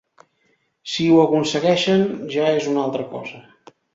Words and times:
Si 0.93 1.05
ho 1.15 1.19
aconsegueixen, 1.25 2.03
ja 2.37 2.49
és 2.61 2.71
una 2.75 2.83
altra 2.87 3.07
cosa. 3.15 3.45